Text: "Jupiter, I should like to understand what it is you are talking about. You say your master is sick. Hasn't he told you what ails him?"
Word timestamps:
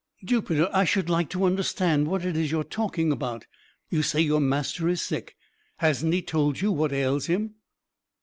"Jupiter, 0.25 0.67
I 0.73 0.83
should 0.83 1.11
like 1.11 1.29
to 1.29 1.43
understand 1.43 2.07
what 2.07 2.25
it 2.25 2.35
is 2.35 2.49
you 2.51 2.61
are 2.61 2.63
talking 2.63 3.11
about. 3.11 3.45
You 3.91 4.01
say 4.01 4.19
your 4.19 4.39
master 4.41 4.89
is 4.89 4.99
sick. 4.99 5.35
Hasn't 5.77 6.11
he 6.11 6.23
told 6.23 6.59
you 6.59 6.71
what 6.71 6.91
ails 6.91 7.27
him?" 7.27 7.53